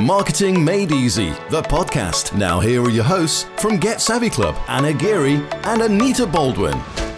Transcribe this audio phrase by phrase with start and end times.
[0.00, 2.34] Marketing Made Easy, the podcast.
[2.34, 5.34] Now, here are your hosts from Get Savvy Club Anna Geary
[5.64, 6.72] and Anita Baldwin.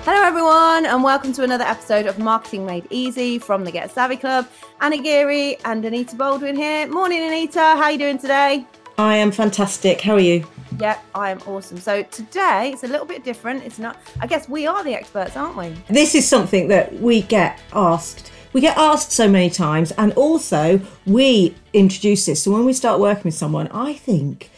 [0.05, 4.17] Hello, everyone, and welcome to another episode of Marketing Made Easy from the Get Savvy
[4.17, 4.49] Club.
[4.81, 6.89] Anna Geary and Anita Baldwin here.
[6.89, 7.61] Morning, Anita.
[7.61, 8.67] How are you doing today?
[8.99, 10.01] I am fantastic.
[10.01, 10.45] How are you?
[10.81, 11.79] Yep, I am awesome.
[11.79, 13.63] So today it's a little bit different.
[13.63, 15.69] It's not, I guess we are the experts, aren't we?
[15.89, 20.81] This is something that we get asked we get asked so many times, and also
[21.07, 22.43] we introduce this.
[22.43, 24.51] So when we start working with someone, I think,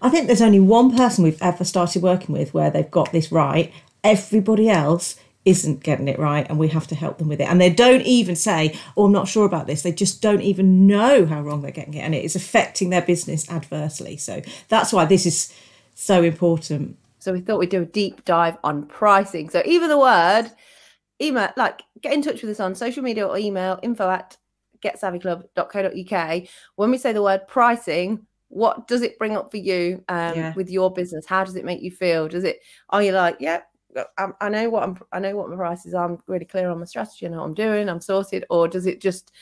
[0.00, 3.32] I think there's only one person we've ever started working with where they've got this
[3.32, 3.72] right.
[4.04, 7.48] Everybody else isn't getting it right and we have to help them with it.
[7.48, 9.82] And they don't even say oh i'm not sure about this.
[9.82, 13.02] They just don't even know how wrong they're getting it and it is affecting their
[13.02, 14.16] business adversely.
[14.16, 15.52] So that's why this is
[15.94, 16.96] so important.
[17.18, 19.50] So we thought we'd do a deep dive on pricing.
[19.50, 20.50] So even the word
[21.22, 24.36] email, like get in touch with us on social media or email info at
[24.82, 26.42] getsavvyclub.co.uk.
[26.76, 30.54] When we say the word pricing, what does it bring up for you um, yeah.
[30.54, 31.24] with your business?
[31.24, 32.28] How does it make you feel?
[32.28, 33.60] Does it, are you like, yeah,
[34.18, 36.04] I, I know what I'm, I know what my prices are.
[36.04, 37.28] I'm really clear on my strategy.
[37.28, 37.88] Know what I'm doing.
[37.88, 38.44] I'm sorted.
[38.50, 39.32] Or does it just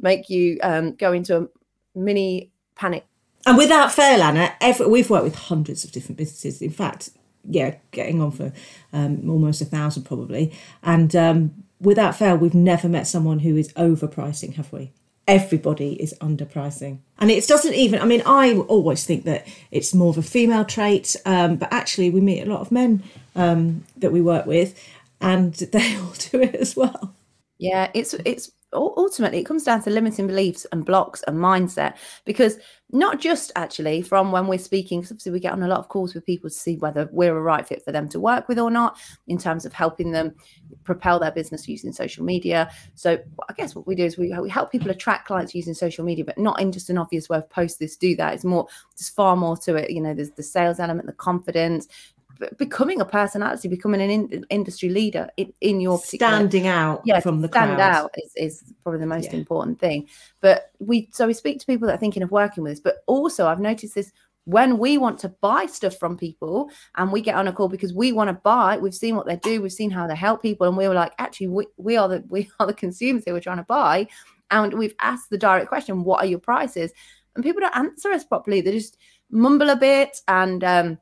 [0.00, 1.46] make you um, go into a
[1.94, 3.06] mini panic?
[3.46, 6.60] And without fail, Anna, every, we've worked with hundreds of different businesses.
[6.60, 7.10] In fact,
[7.48, 8.52] yeah, getting on for
[8.92, 10.52] um, almost a thousand probably.
[10.82, 14.92] And um, without fail, we've never met someone who is overpricing, have we?
[15.26, 16.98] Everybody is underpricing.
[17.18, 20.64] And it doesn't even, I mean, I always think that it's more of a female
[20.64, 23.02] trait, um, but actually, we meet a lot of men
[23.36, 24.82] um, that we work with,
[25.20, 27.14] and they all do it as well.
[27.58, 32.58] Yeah, it's it's ultimately it comes down to limiting beliefs and blocks and mindset because
[32.90, 35.88] not just actually from when we're speaking because obviously we get on a lot of
[35.88, 38.58] calls with people to see whether we're a right fit for them to work with
[38.58, 40.34] or not in terms of helping them
[40.84, 42.70] propel their business using social media.
[42.94, 46.04] So i guess what we do is we, we help people attract clients using social
[46.04, 48.34] media but not in just an obvious way of post this do that.
[48.34, 51.88] It's more there's far more to it you know there's the sales element the confidence
[52.56, 57.40] becoming a personality, becoming an in, industry leader in, in your standing out yeah, from
[57.40, 57.80] the stand crowd.
[57.80, 59.38] out is, is probably the most yeah.
[59.38, 60.08] important thing.
[60.40, 62.98] But we so we speak to people that are thinking of working with us, but
[63.06, 64.12] also I've noticed this
[64.48, 67.92] when we want to buy stuff from people and we get on a call because
[67.92, 70.66] we want to buy we've seen what they do we've seen how they help people
[70.66, 73.40] and we were like actually we, we are the we are the consumers who are
[73.40, 74.06] trying to buy
[74.50, 76.92] and we've asked the direct question what are your prices
[77.34, 78.96] and people don't answer us properly they just
[79.30, 80.98] mumble a bit and um,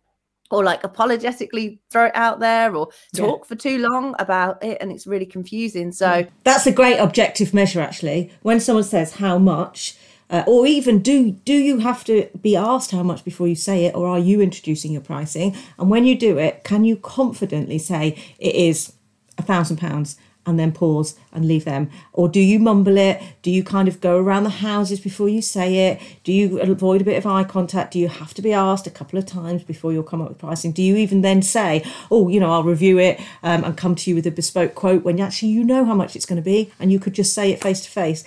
[0.50, 3.48] or like apologetically throw it out there or talk yeah.
[3.48, 6.28] for too long about it and it's really confusing so mm.
[6.44, 9.96] that's a great objective measure actually when someone says how much
[10.28, 13.84] uh, or even do do you have to be asked how much before you say
[13.84, 17.78] it or are you introducing your pricing and when you do it can you confidently
[17.78, 18.92] say it is
[19.38, 21.90] a thousand pounds and then pause and leave them?
[22.12, 23.20] Or do you mumble it?
[23.42, 26.00] Do you kind of go around the houses before you say it?
[26.24, 27.92] Do you avoid a bit of eye contact?
[27.92, 30.38] Do you have to be asked a couple of times before you'll come up with
[30.38, 30.72] pricing?
[30.72, 34.10] Do you even then say, oh, you know, I'll review it um, and come to
[34.10, 36.72] you with a bespoke quote when actually you know how much it's going to be
[36.78, 38.24] and you could just say it face to face?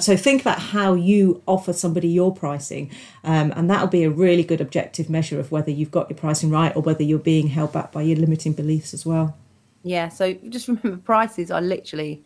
[0.00, 2.90] So think about how you offer somebody your pricing,
[3.24, 6.50] um, and that'll be a really good objective measure of whether you've got your pricing
[6.50, 9.36] right or whether you're being held back by your limiting beliefs as well.
[9.82, 10.08] Yeah.
[10.08, 12.24] So just remember prices are literally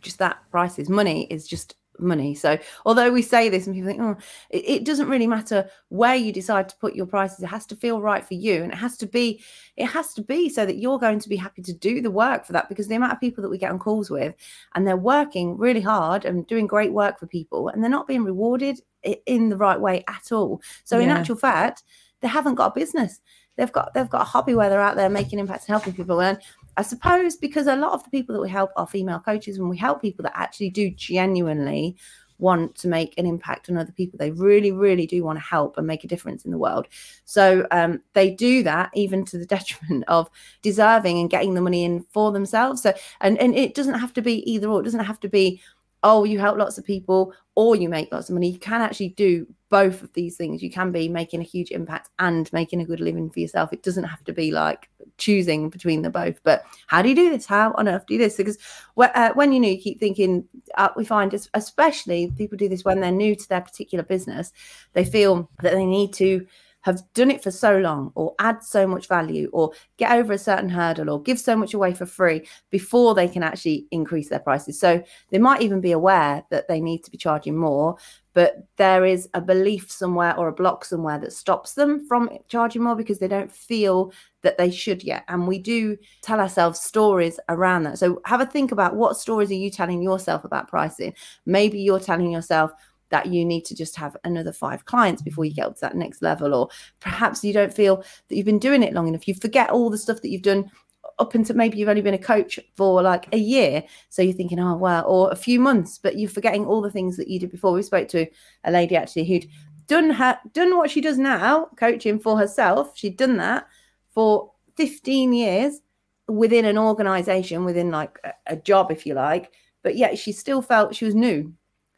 [0.00, 0.88] just that prices.
[0.88, 2.34] Money is just money.
[2.34, 4.16] So although we say this and people think, oh,
[4.50, 7.42] it, it, doesn't really matter where you decide to put your prices.
[7.42, 8.62] It has to feel right for you.
[8.62, 9.42] And it has to be,
[9.76, 12.44] it has to be so that you're going to be happy to do the work
[12.44, 14.34] for that because the amount of people that we get on calls with
[14.74, 18.24] and they're working really hard and doing great work for people and they're not being
[18.24, 18.80] rewarded
[19.26, 20.60] in the right way at all.
[20.84, 21.04] So yeah.
[21.04, 21.82] in actual fact,
[22.20, 23.20] they haven't got a business.
[23.56, 26.20] They've got they've got a hobby where they're out there making impacts and helping people.
[26.20, 26.38] And
[26.78, 29.68] I suppose because a lot of the people that we help are female coaches, when
[29.68, 31.96] we help people that actually do genuinely
[32.38, 34.16] want to make an impact on other people.
[34.16, 36.86] They really, really do want to help and make a difference in the world.
[37.24, 40.30] So um, they do that even to the detriment of
[40.62, 42.82] deserving and getting the money in for themselves.
[42.82, 44.80] So and and it doesn't have to be either or.
[44.80, 45.60] It doesn't have to be
[46.02, 48.50] oh, you help lots of people or you make lots of money.
[48.50, 50.62] You can actually do both of these things.
[50.62, 53.72] You can be making a huge impact and making a good living for yourself.
[53.72, 54.88] It doesn't have to be like
[55.18, 56.40] choosing between the both.
[56.42, 57.46] But how do you do this?
[57.46, 58.36] How on earth do you do this?
[58.36, 58.58] Because
[58.96, 60.44] uh, when you know, you keep thinking,
[60.76, 64.52] uh, we find, especially people do this when they're new to their particular business,
[64.92, 66.46] they feel that they need to
[66.88, 70.38] have done it for so long or add so much value or get over a
[70.38, 74.38] certain hurdle or give so much away for free before they can actually increase their
[74.38, 74.80] prices.
[74.80, 77.98] So they might even be aware that they need to be charging more,
[78.32, 82.82] but there is a belief somewhere or a block somewhere that stops them from charging
[82.82, 84.10] more because they don't feel
[84.42, 85.24] that they should yet.
[85.28, 87.98] And we do tell ourselves stories around that.
[87.98, 91.12] So have a think about what stories are you telling yourself about pricing?
[91.44, 92.70] Maybe you're telling yourself,
[93.10, 95.96] that you need to just have another five clients before you get up to that
[95.96, 96.68] next level or
[97.00, 97.96] perhaps you don't feel
[98.28, 99.26] that you've been doing it long enough.
[99.26, 100.70] You forget all the stuff that you've done
[101.18, 103.82] up until maybe you've only been a coach for like a year.
[104.08, 107.16] So you're thinking oh well or a few months but you're forgetting all the things
[107.16, 107.72] that you did before.
[107.72, 108.26] We spoke to
[108.64, 109.48] a lady actually who'd
[109.86, 112.92] done her done what she does now coaching for herself.
[112.94, 113.66] She'd done that
[114.10, 115.80] for 15 years
[116.28, 119.50] within an organization within like a, a job if you like
[119.82, 121.52] but yet she still felt she was new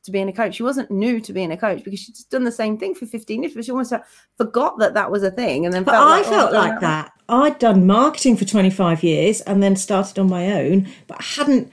[0.05, 0.55] to being a coach.
[0.55, 3.43] She wasn't new to being a coach because she'd done the same thing for 15
[3.43, 3.93] years, but she almost
[4.37, 5.65] forgot that that was a thing.
[5.65, 7.13] And then but felt I like, oh, felt no, like that.
[7.29, 11.71] I'd done marketing for 25 years and then started on my own, but I hadn't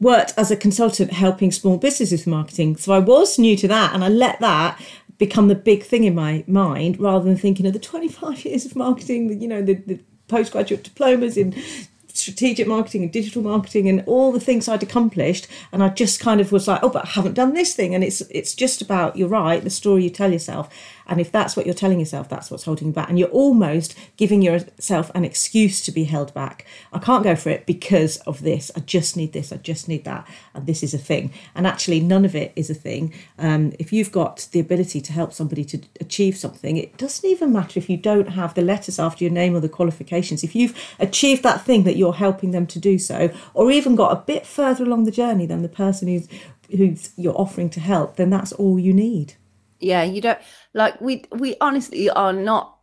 [0.00, 2.76] worked as a consultant helping small businesses with marketing.
[2.76, 4.80] So I was new to that and I let that
[5.18, 8.76] become the big thing in my mind rather than thinking of the 25 years of
[8.76, 11.54] marketing, you know, the, the postgraduate diplomas in
[12.16, 16.40] strategic marketing and digital marketing and all the things I'd accomplished and I just kind
[16.40, 17.94] of was like oh but I haven't done this thing.
[17.94, 20.68] And it's it's just about you're right the story you tell yourself
[21.08, 23.08] and if that's what you're telling yourself that's what's holding you back.
[23.08, 26.66] And you're almost giving yourself an excuse to be held back.
[26.92, 28.70] I can't go for it because of this.
[28.76, 29.52] I just need this.
[29.52, 30.26] I just need that.
[30.54, 31.32] And this is a thing.
[31.54, 33.14] And actually none of it is a thing.
[33.38, 37.52] Um, if you've got the ability to help somebody to achieve something it doesn't even
[37.52, 40.42] matter if you don't have the letters after your name or the qualifications.
[40.42, 44.12] If you've achieved that thing that you're helping them to do so or even got
[44.12, 46.28] a bit further along the journey than the person who's
[46.76, 49.34] who's you're offering to help then that's all you need
[49.80, 50.38] yeah you don't
[50.74, 52.76] like we we honestly are not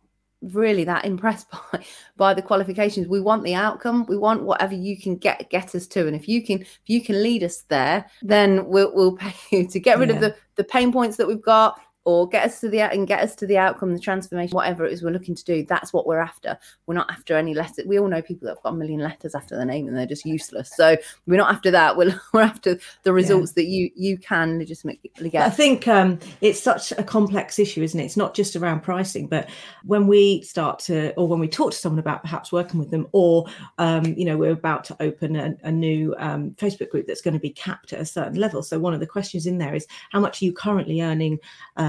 [0.52, 1.84] really that impressed by
[2.16, 3.08] by the qualifications.
[3.08, 4.04] We want the outcome.
[4.06, 6.06] We want whatever you can get get us to.
[6.06, 9.66] And if you can if you can lead us there then we'll, we'll pay you
[9.68, 12.68] to get rid of the the pain points that we've got or get us to
[12.68, 15.44] the and get us to the outcome the transformation whatever it is we're looking to
[15.44, 18.54] do that's what we're after we're not after any letters we all know people that
[18.54, 20.96] have got a million letters after their name and they're just useless so
[21.26, 25.42] we're not after that we're, we're after the results that you you can legitimately get.
[25.42, 28.04] I think um, it's such a complex issue, isn't it?
[28.04, 29.48] It's not just around pricing, but
[29.84, 33.06] when we start to, or when we talk to someone about perhaps working with them,
[33.12, 33.46] or
[33.78, 37.34] um, you know, we're about to open a, a new um, Facebook group that's going
[37.34, 38.62] to be capped at a certain level.
[38.62, 41.38] So one of the questions in there is, how much are you currently earning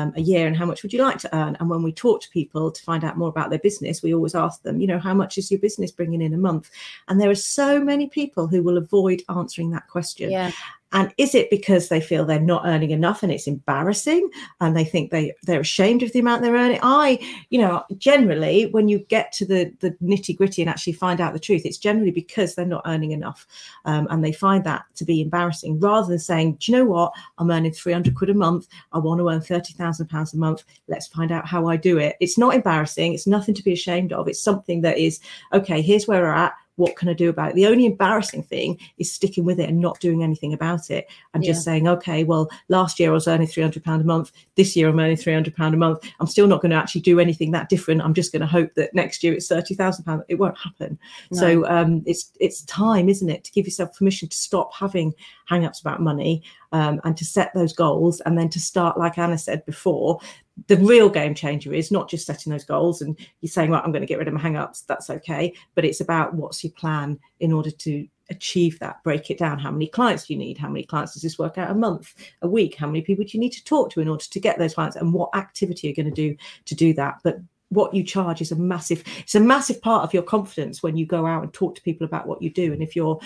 [0.06, 1.58] um, a year, and how much would you like to earn?
[1.60, 4.36] And when we talk to people to find out more about their business, we always
[4.36, 6.70] ask them, you know, how much is your business bringing in a month?
[7.08, 10.32] And there are so many people who will avoid answering that question.
[10.32, 10.52] yeah
[10.92, 14.30] And is it because they feel they're not earning enough and it's embarrassing
[14.62, 16.80] and they think they, they're ashamed of the amount they're earning?
[16.82, 21.20] I, you know, generally, when you get to the, the nitty gritty and actually find
[21.20, 23.46] out the truth, it's generally because they're not earning enough
[23.86, 27.12] um, and they find that to be embarrassing rather than saying, do you know what?
[27.40, 28.68] I'm earning 300 quid a month.
[28.94, 30.64] I want to earn 30,000 pounds a month.
[30.88, 32.16] Let's find out how I do it.
[32.20, 33.14] It's not embarrassing.
[33.14, 34.28] It's nothing to be ashamed of.
[34.28, 35.20] It's something that is,
[35.52, 37.56] okay, here's where we're at what can I do about it?
[37.56, 41.44] The only embarrassing thing is sticking with it and not doing anything about it and
[41.44, 44.32] just saying, okay, well, last year I was earning £300 a month.
[44.56, 46.04] This year I'm earning £300 a month.
[46.20, 48.02] I'm still not going to actually do anything that different.
[48.02, 50.24] I'm just going to hope that next year it's £30,000.
[50.28, 51.00] It won't happen.
[51.32, 55.14] So um, it's it's time, isn't it, to give yourself permission to stop having
[55.46, 59.18] hang ups about money um, and to set those goals and then to start, like
[59.18, 60.20] Anna said before,
[60.68, 63.92] the real game changer is not just setting those goals and you're saying, right, I'm
[63.92, 64.82] going to get rid of my hang ups.
[64.82, 65.54] That's okay.
[65.76, 69.60] But it's about what's your plan in order to achieve that, break it down.
[69.60, 70.58] How many clients do you need?
[70.58, 72.76] How many clients does this work out a month, a week?
[72.76, 74.96] How many people do you need to talk to in order to get those clients?
[74.96, 76.36] And what activity you're going to do
[76.66, 77.20] to do that?
[77.24, 80.98] But what you charge is a massive, it's a massive part of your confidence when
[80.98, 82.74] you go out and talk to people about what you do.
[82.74, 83.20] And if you're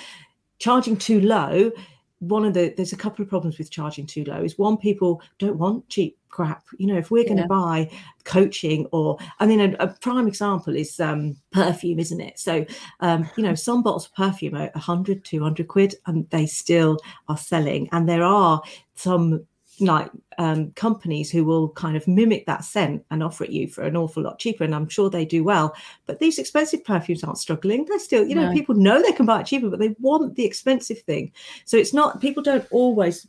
[0.57, 1.71] charging too low,
[2.19, 5.21] one of the there's a couple of problems with charging too low is one people
[5.37, 7.47] don't want cheap crap you know if we're going to Yeah.
[7.47, 7.89] buy
[8.23, 12.65] coaching or i mean a, a prime example is um perfume isn't it so
[12.99, 16.97] um you know some bottles of perfume are 100 200 quid and they still
[17.29, 18.61] are selling and there are
[18.95, 19.43] some
[19.81, 23.83] like um, companies who will kind of mimic that scent and offer it you for
[23.83, 27.37] an awful lot cheaper and i'm sure they do well but these expensive perfumes aren't
[27.37, 28.53] struggling they're still you know No.
[28.53, 31.31] people know they can buy it cheaper but they want the expensive thing
[31.65, 33.27] so it's not people don't always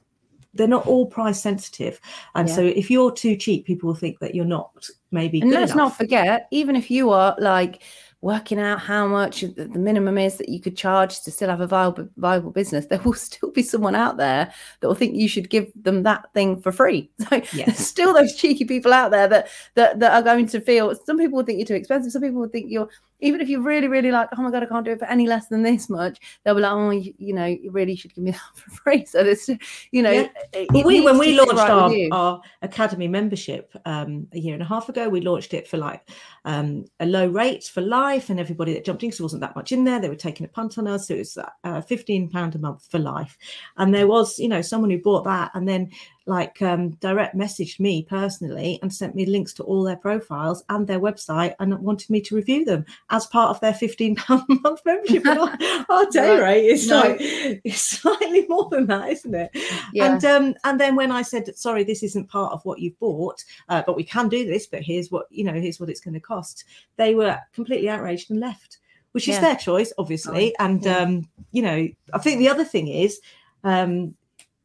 [0.54, 2.00] they're not all price sensitive
[2.35, 2.54] and Yeah.
[2.57, 5.73] so if you're too cheap people will think that you're not maybe and good let's
[5.73, 5.90] enough.
[5.90, 7.83] not forget even if you are like
[8.23, 11.67] working out how much the minimum is that you could charge to still have a
[11.67, 15.49] viable viable business there will still be someone out there that will think you should
[15.49, 17.11] give them that thing for free.
[17.31, 20.95] So there's still those cheeky people out there that that that are going to feel
[21.07, 22.89] some people will think you're too expensive some people will think you're
[23.21, 25.27] even if you're really really like oh my god i can't do it for any
[25.27, 28.25] less than this much they'll be like oh you, you know you really should give
[28.25, 29.49] me that for free so this
[29.91, 30.29] you know Yeah.
[30.53, 34.62] it- it we, when we launched right our, our academy membership um, a year and
[34.62, 36.09] a half ago, we launched it for like
[36.45, 39.55] um, a low rate for life, and everybody that jumped in, because there wasn't that
[39.57, 41.09] much in there, they were taking a punt on us.
[41.09, 43.37] So it was uh, fifteen pound a month for life,
[43.77, 45.91] and there was, you know, someone who bought that, and then
[46.31, 50.87] like um, direct messaged me personally and sent me links to all their profiles and
[50.87, 54.55] their website and wanted me to review them as part of their 15 pound a
[54.63, 55.59] month membership our,
[55.89, 56.43] our day Right.
[56.43, 57.01] rate is No.
[57.01, 59.51] like it's slightly more than that isn't it
[59.93, 60.13] Yeah.
[60.15, 63.43] and um and then when i said sorry this isn't part of what you've bought
[63.69, 66.15] uh, but we can do this but here's what you know here's what it's going
[66.15, 66.65] to cost
[66.97, 68.79] they were completely outraged and left
[69.13, 70.99] which is their choice obviously and yeah.
[70.99, 73.21] um you know i think the other thing is
[73.65, 74.15] um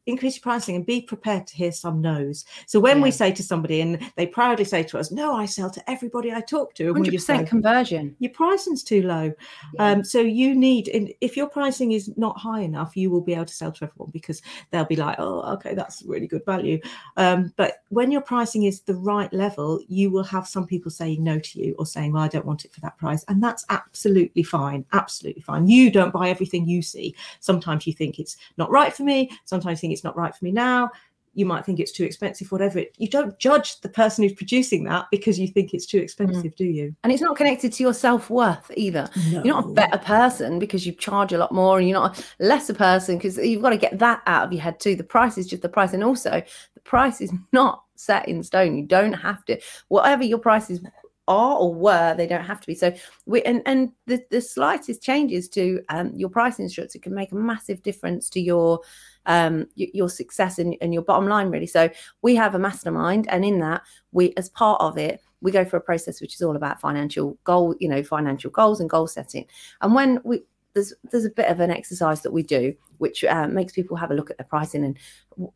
[0.05, 3.43] increase your pricing and be prepared to hear some no's so when we say to
[3.43, 6.89] somebody and they proudly say to us no i sell to everybody i talk to
[6.89, 8.15] and we just 100% say conversion.
[8.19, 9.33] your pricing's too low.
[9.73, 9.91] Yeah.
[9.91, 13.33] Um, so you need, and if your pricing is not high enough, you will be
[13.33, 16.79] able to sell to everyone because they'll be like, oh, okay, that's really good value.
[17.17, 21.23] Um, but when your pricing is the right level, you will have some people saying
[21.23, 23.23] no to you or saying, well, I don't want it for that price.
[23.27, 24.85] And that's absolutely fine.
[24.93, 25.67] Absolutely fine.
[25.67, 27.15] You don't buy everything you see.
[27.39, 29.31] Sometimes you think it's not right for me.
[29.45, 30.91] Sometimes you think it's not right for me now.
[31.33, 32.79] You might think it's too expensive, whatever.
[32.79, 36.55] It, you don't judge the person who's producing that because you think it's too expensive,
[36.55, 36.95] do you?
[37.03, 39.09] And it's not connected to your self worth either.
[39.31, 39.43] No.
[39.43, 42.23] You're not a better person because you charge a lot more, and you're not a
[42.45, 44.95] lesser person because you've got to get that out of your head too.
[44.95, 46.41] The price is just the price, and also
[46.73, 48.77] the price is not set in stone.
[48.77, 49.59] You don't have to
[49.89, 50.79] whatever your prices
[51.27, 52.75] are or were, they don't have to be.
[52.75, 52.93] So
[53.25, 57.35] we and and the the slightest changes to um, your pricing structure can make a
[57.35, 58.81] massive difference to your
[59.25, 61.67] um your success and, and your bottom line really.
[61.67, 61.89] So
[62.21, 65.77] we have a mastermind and in that we as part of it we go for
[65.77, 69.45] a process which is all about financial goal you know financial goals and goal setting.
[69.81, 70.43] And when we
[70.75, 74.11] there's there's a bit of an exercise that we do which uh, makes people have
[74.11, 74.97] a look at their pricing and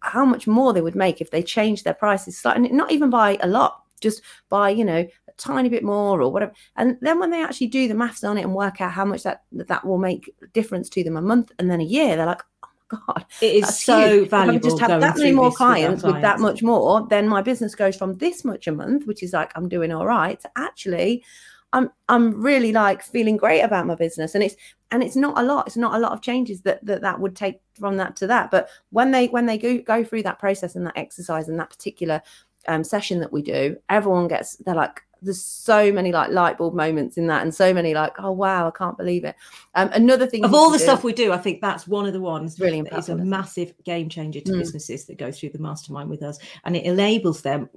[0.01, 3.38] how much more they would make if they changed their prices slightly not even by
[3.41, 7.29] a lot just by you know a tiny bit more or whatever and then when
[7.29, 9.97] they actually do the maths on it and work out how much that that will
[9.97, 12.43] make difference to them a month and then a year they're like
[12.89, 14.27] god It is so huge.
[14.27, 14.69] If I valuable.
[14.69, 17.41] just have that many more this with our clients with that much more, then my
[17.41, 20.50] business goes from this much a month, which is like I'm doing all right, to
[20.55, 21.24] actually
[21.72, 24.36] I'm I'm really like feeling great about my business.
[24.36, 24.55] And it's
[24.91, 25.67] and it's not a lot.
[25.67, 28.51] It's not a lot of changes that that, that would take from that to that.
[28.51, 31.69] But when they when they go go through that process and that exercise and that
[31.69, 32.22] particular
[32.67, 36.73] um, session that we do, everyone gets they're like there's so many like light bulb
[36.73, 39.35] moments in that and so many like oh wow i can't believe it
[39.75, 42.13] um another thing Of all the do- stuff we do, I think that's one of
[42.13, 43.29] the ones It's really that is a impactful, isn't it?
[43.29, 44.59] massive game changer to Mm.
[44.59, 46.39] businesses that go through the mastermind with us.
[46.63, 47.69] And it enables them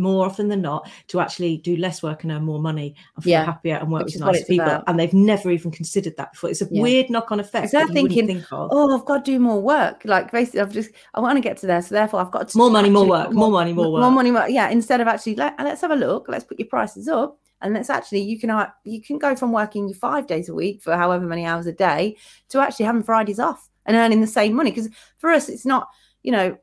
[0.00, 3.32] more often than not to actually do less work and earn more money and feel
[3.32, 4.66] Yeah, happier and work which with is it's people.
[4.66, 4.84] about.
[4.86, 6.50] And they've never even considered that before.
[6.50, 6.82] It's a Yeah.
[6.82, 7.70] weird knock on effect.
[7.72, 10.02] they're that thinking, think oh, I've got to do more work.
[10.04, 12.58] Like basically, I've just I want to get to there, so therefore I've got to
[12.58, 14.00] More money, more work, put more money, more work.
[14.00, 14.48] more money, more.
[14.48, 17.74] Yeah, instead of actually let, let's have a look, let's put your prices up, and
[17.74, 20.96] let's actually you can uh, you can go from working five days a week for
[20.96, 22.16] however many hours a day
[22.48, 24.70] to actually having Fridays off and earning the same money.
[24.70, 24.88] Because
[25.18, 25.88] for us, it's not
[26.22, 26.56] you know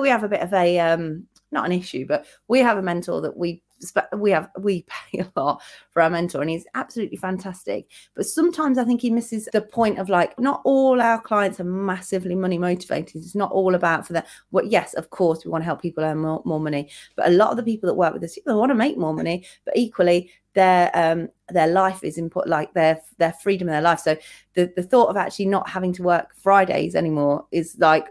[0.00, 3.20] we have a bit of a um not an issue, but we have a mentor
[3.22, 3.62] that we
[4.16, 7.86] we have we pay a lot for our mentor and he's absolutely fantastic.
[8.14, 11.64] But sometimes i think he misses the point of like not all our clients are
[11.64, 13.22] massively money motivated.
[13.22, 16.04] It's not all about for that well yes of course we want to help people
[16.04, 18.52] earn more, more money but a lot of the people that work with us they
[18.52, 23.00] want to make more money but equally their um their life is input like their
[23.18, 24.00] their freedom in their life.
[24.00, 24.16] So
[24.54, 28.08] the the thought of actually not having to work fridays anymore is like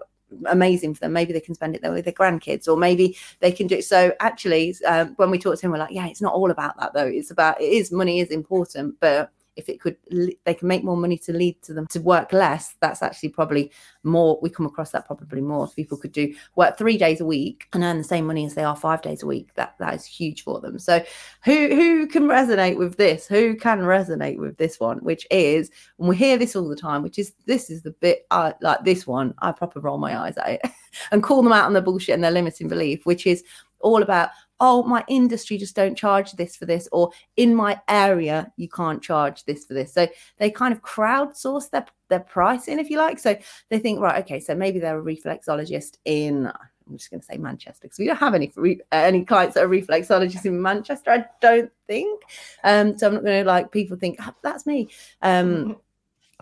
[0.48, 1.14] amazing for them.
[1.14, 3.86] Maybe they can spend it there with their grandkids or maybe they can do it
[3.86, 6.78] so actually um, when we talk to him we're like yeah it's not all about
[6.80, 7.08] that though.
[7.08, 10.98] It's about it is money is important but if it could they can make more
[10.98, 13.72] money to lead to them to work less that's actually probably
[14.04, 15.66] more we come across that probably more.
[15.66, 18.54] If people could do work three days a week and earn the same money as
[18.54, 19.54] they are five days a week.
[19.56, 20.80] That that is huge for them.
[20.80, 21.04] So
[21.44, 23.28] who who can resonate with this?
[23.28, 25.00] Who can resonate with this one?
[25.00, 28.26] Which is and we hear this all the time which is this is the bit
[28.32, 30.62] i like this one i proper roll my eyes at it
[31.12, 33.44] and call them out on their bullshit and their limiting belief which is
[33.82, 34.30] all about
[34.60, 39.02] oh my industry just don't charge this for this or in my area you can't
[39.02, 39.94] charge this for this.
[39.94, 43.20] So they kind of crowdsource their their pricing if you like.
[43.20, 43.38] So
[43.70, 47.38] they think right okay so maybe they're a reflexologist in i'm just going to say
[47.38, 48.52] manchester because we don't have any
[48.92, 52.22] any clients that are reflexologists in manchester i don't think.
[52.64, 54.90] Um so i'm not going to like people think "Ah, that's me.
[55.22, 55.78] Um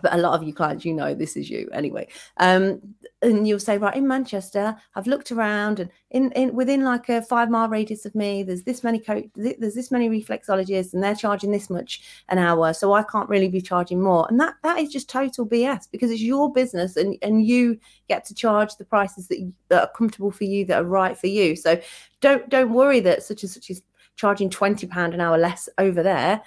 [0.02, 1.68] but a lot of you clients you know this is you.
[1.72, 2.80] Anyway um
[3.20, 7.20] and you'll say right in manchester i've looked around and in, in within like a
[7.20, 11.14] five mile radius of me there's this many co- there's this many reflexologists and they're
[11.14, 14.26] charging this much an hour so i can't really be charging more.
[14.28, 17.78] And that that is just total bs because it's your business and and you
[18.08, 21.26] get to charge the prices that, that are comfortable for you that are right for
[21.26, 21.56] you.
[21.56, 21.80] So
[22.20, 23.82] don't don't worry that such and such is
[24.16, 26.42] charging 20 pound an hour less over there.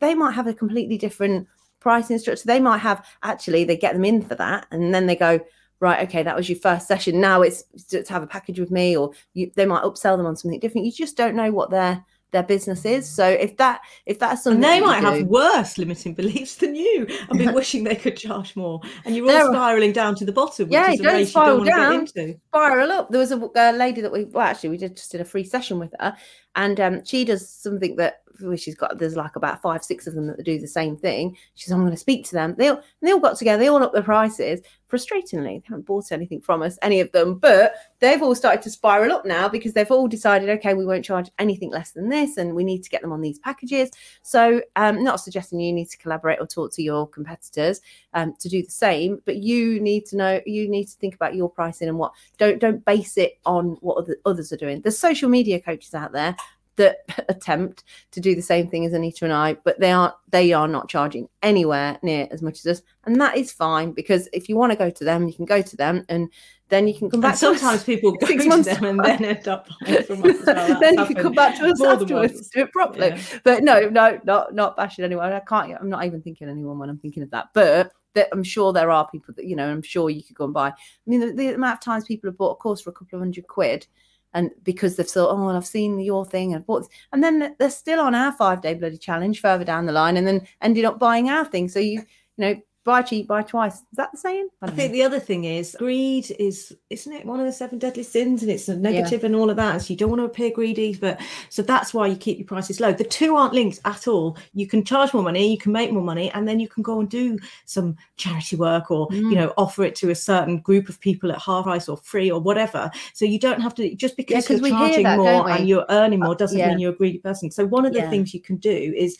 [0.00, 1.46] They might have a completely different
[1.80, 5.16] pricing structure they might have actually they get them in for that and then they
[5.16, 5.40] go
[5.80, 7.20] right, okay, that was your first session.
[7.20, 10.36] Now it's to have a package with me, or you, they might upsell them on
[10.36, 10.86] something different.
[10.86, 13.08] You just don't know what their their business is.
[13.08, 16.74] So if that if that's something and they might have do- worse limiting beliefs than
[16.74, 20.32] you and be wishing they could charge more and you're all spiraling down to the
[20.32, 22.06] bottom which Yeah, is a don't spiral don't want down.
[22.06, 23.10] to get into spiral up.
[23.10, 25.44] There was a, a lady that we well actually we did just did a free
[25.44, 26.14] session with her,
[26.54, 28.98] and um, she does something that well, she's got.
[28.98, 31.36] There's like about five six of them that do the same thing.
[31.54, 32.54] She says I'm going to speak to them.
[32.56, 33.62] They all they all got together.
[33.62, 34.60] They all up their prices.
[34.90, 38.70] Frustratingly, they haven't bought anything from us, any of them, but they've all started to
[38.70, 42.38] spiral up now because they've all decided, okay, we won't charge anything less than this,
[42.38, 43.90] and we need to get them on these packages.
[44.22, 47.82] So, um, not suggesting you need to collaborate or talk to your competitors
[48.14, 51.34] um, to do the same, but you need to know, you need to think about
[51.34, 52.12] your pricing and what.
[52.38, 54.80] Don't don't base it on what other, others are doing.
[54.80, 56.34] There's social media coaches out there
[56.78, 60.52] that attempt to do the same thing as Anita and I, but they aren't they
[60.52, 64.48] are not charging anywhere near as much as us, and that is fine because if
[64.48, 66.30] you want to go to them, you can go to them, and
[66.68, 67.32] then you can come back.
[67.32, 70.24] and to us sometimes people go six to them and then end up buying from
[70.24, 70.80] us well.
[70.80, 73.08] Then you can come back to us afterwards do it properly.
[73.08, 73.22] Yeah.
[73.44, 75.32] But no, no, not not bashing anyone.
[75.32, 75.72] I can't.
[75.80, 77.48] I'm not even thinking anyone when I'm thinking of that.
[77.54, 79.68] But that I'm sure there are people that you know.
[79.68, 80.68] I'm sure you could go and buy.
[80.68, 80.74] I
[81.06, 83.20] mean, the, the amount of times people have bought a course for a couple of
[83.20, 83.86] hundred quid,
[84.34, 87.70] and because they've thought, oh, well, I've seen your thing and bought, and then they're
[87.70, 90.98] still on our five day bloody challenge further down the line, and then ended up
[90.98, 91.68] buying our thing.
[91.68, 92.04] So you, you
[92.36, 93.74] know, buy cheap, buy twice.
[93.74, 94.48] Is that the saying?
[94.62, 94.98] I don't think know.
[94.98, 98.50] the other thing is greed is isn't it one of the seven deadly sins and
[98.50, 99.82] it's a negative and all of that.
[99.82, 102.80] So you don't want to appear greedy, but so that's why you keep your prices
[102.80, 102.92] low.
[102.92, 104.38] The two aren't linked at all.
[104.54, 106.98] You can charge more money, you can make more money, and then you can go
[107.00, 109.34] and do some charity work or you Mm.
[109.34, 112.40] know offer it to a certain group of people at half price or free or
[112.40, 112.90] whatever.
[113.12, 115.50] So you don't have to just because 'cause you're charging that, more?
[115.50, 116.68] Uh, and you're earning more doesn't yeah.
[116.68, 117.50] mean you're a greedy person.
[117.50, 118.10] So one of the Yeah.
[118.10, 119.18] things you can do is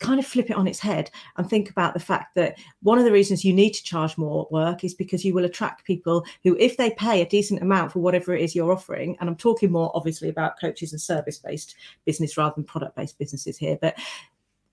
[0.00, 3.04] kind of flip it on its head and think about the fact that one of
[3.04, 6.56] the reasons you need to charge more work is because you will attract people who
[6.58, 9.70] if they pay a decent amount for whatever it is you're offering and i'm talking
[9.70, 13.96] more obviously about coaches and service based business rather than product based businesses here but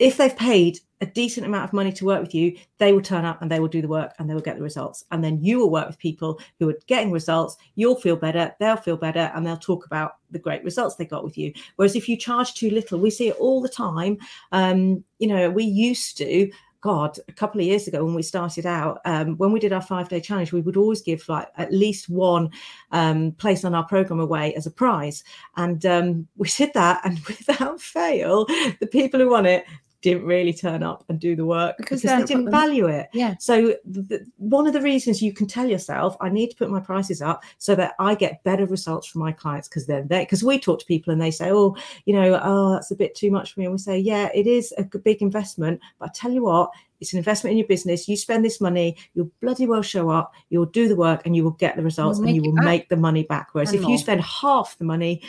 [0.01, 3.23] if they've paid a decent amount of money to work with you, they will turn
[3.23, 5.05] up and they will do the work and they will get the results.
[5.11, 7.55] And then you will work with people who are getting results.
[7.75, 11.23] You'll feel better, they'll feel better, and they'll talk about the great results they got
[11.23, 11.53] with you.
[11.75, 14.17] Whereas if you charge too little, we see it all the time.
[14.51, 16.51] Um, you know, we used to.
[16.83, 19.83] God, a couple of years ago when we started out, um, when we did our
[19.83, 22.49] five day challenge, we would always give like at least one
[22.91, 25.23] um, place on our program away as a prize.
[25.57, 28.47] And um, we did that, and without fail,
[28.79, 29.63] the people who won it
[30.01, 33.09] didn't really turn up and do the work Because because, they didn't them- value it.
[33.13, 33.35] Yeah.
[33.39, 36.79] So the, one of the reasons you can tell yourself, I need to put my
[36.79, 40.21] prices up so that I get better results from my clients because they're there.
[40.23, 43.13] Because we talk to people and they say, oh, you know, oh, that's a bit
[43.15, 43.65] too much for me.
[43.67, 45.79] And we say, yeah, it is a big investment.
[45.99, 48.07] But I tell you what, it's an investment in your business.
[48.07, 51.43] You spend this money, you'll bloody well show up, you'll do the work, and you
[51.43, 52.65] will get the results and you will back.
[52.65, 53.49] make the money back.
[53.53, 53.91] Whereas And if more.
[53.91, 55.21] you spend half the money,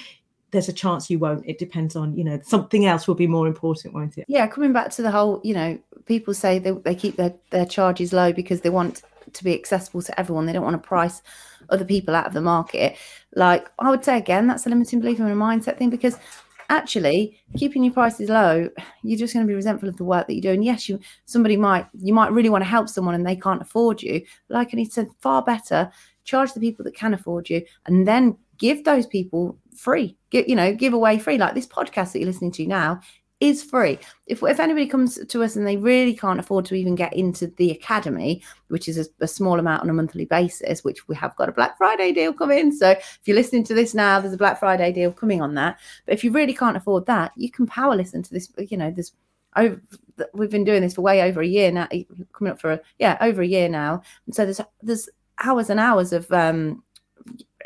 [0.53, 1.45] there's a chance you won't.
[1.47, 4.27] It depends on, you know, something else will be more important, won't it?
[4.33, 7.67] yeah coming back to the whole you know people say they, they keep their, their
[7.67, 11.23] charges low because they want to be accessible to everyone they don't want to price
[11.69, 12.97] other people out of the market
[13.35, 16.17] like i would say again that's a limiting belief and a mindset thing because
[16.71, 18.69] actually keeping your prices low
[19.03, 20.99] you're just going to be resentful of the work that you do and yes you
[21.27, 24.75] somebody might you might really want to help someone and they can't afford you like
[24.75, 25.91] i said far better
[26.25, 30.55] charge the people that can afford you and then give those people free give you
[30.55, 33.01] know give away free like this podcast that you're listening to now
[33.40, 33.98] is free.
[34.29, 37.48] If if anybody comes to us and they really can't afford to even get into
[37.57, 41.35] the academy, which is a, a small amount on a monthly basis, which we have
[41.35, 42.70] got a Black Friday deal coming.
[42.70, 45.81] So if you're listening to this now, there's a Black Friday deal coming on that.
[46.07, 48.48] But if you really can't afford that, you can power listen to this.
[48.59, 49.12] You know, there's
[49.57, 49.83] over
[50.35, 51.88] we've been doing this for way over a year now,
[52.33, 54.03] coming up for a yeah over a year now.
[54.27, 55.09] And so there's there's
[55.42, 56.85] hours and hours of um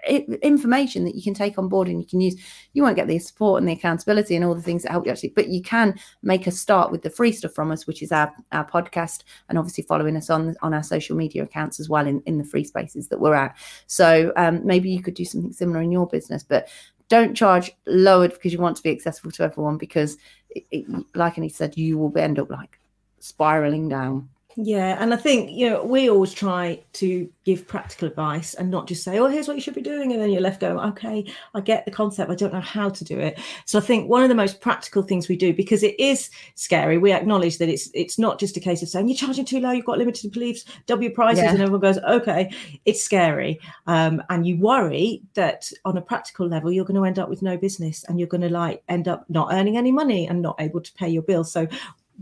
[0.06, 2.36] information that you can take on board and you can use.
[2.72, 5.12] You won't get the support and the accountability and all the things that help you
[5.12, 8.12] actually but you can make a start with the free stuff from us which is
[8.12, 12.06] our our podcast and obviously following us on on our social media accounts as well
[12.06, 13.56] in in the free spaces that we're at.
[13.86, 16.68] So um maybe you could do something similar in your business but
[17.08, 20.16] don't charge lowered because you want to be accessible to everyone because
[20.50, 22.78] it, it, like Annie said you will end up like
[23.20, 28.54] spiraling down Yeah, and I think you know we always try to give practical advice
[28.54, 30.60] and not just say, "Oh, here's what you should be doing," and then you're left
[30.60, 33.82] going, "Okay, I get the concept, I don't know how to do it." So I
[33.82, 36.96] think one of the most practical things we do because it is scary.
[36.96, 39.72] We acknowledge that it's it's not just a case of saying you're charging too low,
[39.72, 41.50] you've got limited beliefs, double your prices, Yeah.
[41.50, 42.50] and everyone goes, "Okay."
[42.86, 47.18] It's scary, um, and you worry that on a practical level you're going to end
[47.18, 50.26] up with no business and you're going to like end up not earning any money
[50.26, 51.52] and not able to pay your bills.
[51.52, 51.68] So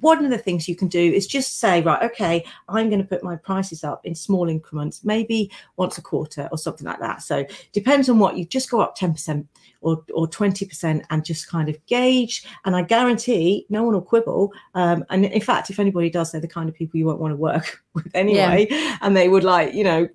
[0.00, 3.09] one of the things you can do is just say, right, okay, I'm going to
[3.09, 7.22] put my prices up in small increments, maybe once a quarter or something like that.
[7.22, 9.46] So depends on what you just go up 10%
[9.80, 12.44] or, or 20% and just kind of gauge.
[12.64, 14.52] And I guarantee no one will quibble.
[14.74, 17.33] Um, and in fact, if anybody does, they're the kind of people you won't want
[17.33, 18.66] to work with anyway.
[18.68, 18.98] Yeah.
[19.02, 20.09] And they would like, you know,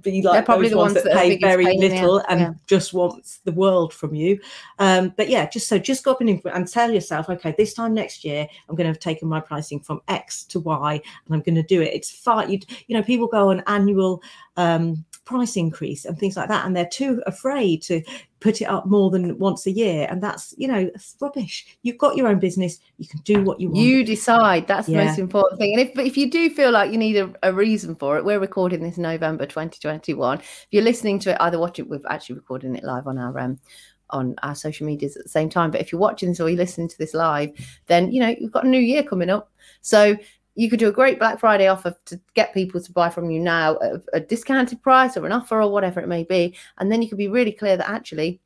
[0.00, 2.52] be like They're probably the ones, ones that, that pay very little and yeah.
[2.66, 4.40] just wants the world from you.
[4.78, 7.94] Um, but yeah, just so just go up and, and tell yourself, okay, this time
[7.94, 11.42] next year, I'm going to have taken my pricing from X to Y, and I'm
[11.42, 11.92] going to do it.
[11.92, 14.22] It's far, you you know, people go on annual
[14.56, 18.02] um, price increase and things like that, and they're too afraid to
[18.40, 21.66] put it up more than once a year and that's you know rubbish.
[21.82, 23.80] You've got your own business you can do what you want.
[23.80, 24.98] You decide that's yeah.
[24.98, 27.54] the most important thing and if if you do feel like you need a, a,
[27.54, 31.78] reason for it we're recording this november 2021 if you're listening to it either watch
[31.78, 33.58] it we've actually recording it live on our um
[34.10, 36.58] on our social medias at the same time but if you're watching this or you're
[36.58, 37.50] listening to this live
[37.86, 39.50] then you know you've got a new year coming up.
[39.80, 40.16] So
[40.54, 43.40] you could do a great Black Friday offer to get people to buy from you
[43.40, 46.56] now at a discounted price or an offer or whatever it may be.
[46.78, 48.40] And then you could be really clear that actually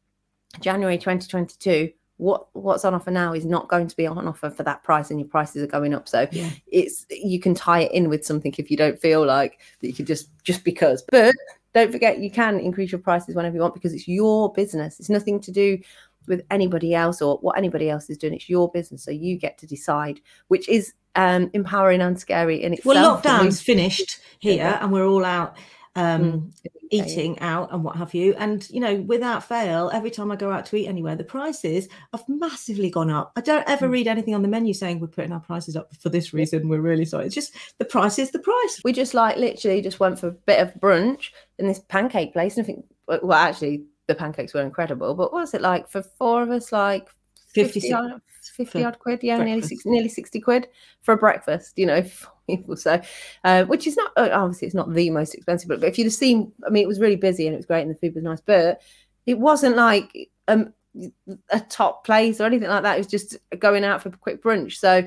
[0.61, 4.64] January 2022, what what's on offer now is not going to be on offer for
[4.64, 6.09] that price and your prices are going up.
[6.09, 6.51] So yeah.
[6.66, 9.94] it's you can tie it in with something if you don't feel like that you
[9.94, 11.05] could just just because.
[11.11, 11.35] But
[11.75, 14.99] don't forget you can increase your prices whenever you want because it's your business.
[14.99, 15.79] It's nothing to do
[16.27, 18.35] with anybody else or what anybody else is doing.
[18.35, 22.75] It's your business, so you get to decide, which is um, empowering and scary in
[22.75, 22.94] itself.
[22.94, 25.57] Well, lockdown's finished here, and we're all out
[25.99, 26.53] um, mm.
[26.90, 28.35] eating out and what have you.
[28.38, 31.88] And you know, without fail, every time I go out to eat anywhere, the prices
[32.12, 33.33] have massively gone up.
[33.37, 33.92] I don't ever mm.
[33.92, 36.68] read anything on the menu saying we're putting our prices up for this reason.
[36.68, 37.27] We're really sorry.
[37.27, 38.81] It's just the price is the price.
[38.85, 42.57] We just like literally just went for a bit of brunch in this pancake place,
[42.57, 45.14] and I think well, actually the pancakes were incredible.
[45.14, 46.71] But what was it like for four of us?
[46.71, 47.09] Like
[47.64, 48.23] 50, 50 odd,
[48.57, 50.68] 50 odd quid, yeah, nearly 60, nearly 60 quid
[51.03, 52.05] for a breakfast, you know,
[52.47, 52.77] people.
[52.77, 53.01] So,
[53.44, 56.05] uh, which is not, uh, obviously, it's not the most expensive, but, but if you'd
[56.05, 58.14] have seen, I mean, it was really busy and it was great and the food
[58.14, 58.81] was nice, but
[59.27, 60.73] it wasn't like um,
[61.51, 62.97] a top place or anything like that.
[62.97, 64.75] It was just going out for a quick brunch.
[64.75, 65.07] So,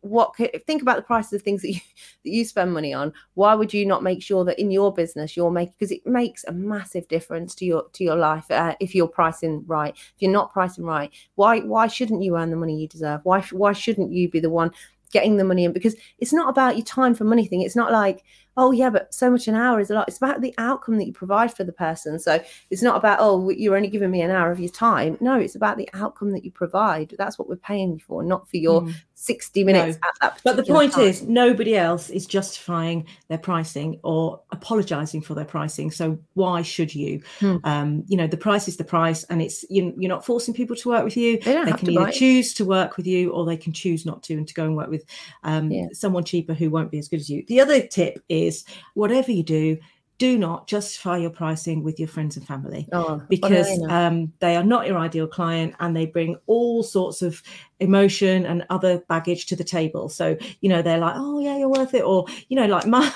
[0.00, 0.34] what
[0.66, 1.80] think about the prices of things that you,
[2.24, 3.12] that you spend money on.
[3.34, 6.44] Why would you not make sure that in your business you're making because it makes
[6.44, 9.94] a massive difference to your to your life uh, if you're pricing right.
[9.94, 13.20] If you're not pricing right why why shouldn't you earn the money you deserve?
[13.24, 14.70] Why why shouldn't you be the one
[15.12, 15.72] getting the money in?
[15.72, 17.62] Because it's not about your time for money thing.
[17.62, 18.24] It's not like
[18.56, 21.06] oh yeah but so much an hour is a lot it's about the outcome that
[21.06, 24.30] you provide for the person so it's not about oh you're only giving me an
[24.30, 27.56] hour of your time no it's about the outcome that you provide that's what we're
[27.56, 28.94] paying you for not for your mm.
[29.22, 30.30] 60 minutes no.
[30.42, 31.04] but the point time.
[31.04, 36.92] is nobody else is justifying their pricing or apologizing for their pricing so why should
[36.92, 37.58] you hmm.
[37.62, 40.74] um, you know the price is the price and it's you, are not forcing people
[40.74, 43.56] to work with you they, they can either choose to work with you or they
[43.56, 45.04] can choose not to and to go and work with
[45.44, 45.86] um, yeah.
[45.92, 49.32] someone cheaper who won't be as good as you the other tip is is whatever
[49.32, 49.78] you do,
[50.22, 54.62] do not justify your pricing with your friends and family oh, because um, they are
[54.62, 57.42] not your ideal client and they bring all sorts of
[57.80, 60.08] emotion and other baggage to the table.
[60.08, 62.04] So, you know, they're like, oh, yeah, you're worth it.
[62.04, 63.12] Or, you know, like my,